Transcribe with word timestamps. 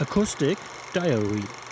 Acoustic 0.00 0.58
Diary. 0.92 1.67